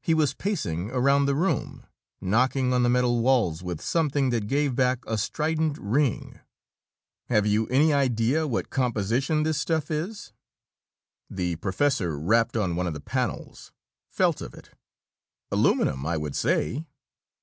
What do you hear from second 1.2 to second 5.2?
the room, knocking on the metal walls with something that gave back a